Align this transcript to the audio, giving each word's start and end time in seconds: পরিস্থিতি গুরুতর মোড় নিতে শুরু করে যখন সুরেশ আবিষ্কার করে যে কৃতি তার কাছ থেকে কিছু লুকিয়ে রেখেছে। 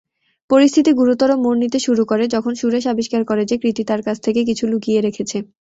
পরিস্থিতি 0.49 0.91
গুরুতর 0.93 1.29
মোড় 1.43 1.57
নিতে 1.57 1.79
শুরু 1.79 2.03
করে 2.05 2.23
যখন 2.27 2.53
সুরেশ 2.55 2.85
আবিষ্কার 2.87 3.21
করে 3.25 3.43
যে 3.45 3.55
কৃতি 3.57 3.83
তার 3.83 4.01
কাছ 4.01 4.17
থেকে 4.23 4.41
কিছু 4.49 4.63
লুকিয়ে 4.67 4.99
রেখেছে। 5.01 5.37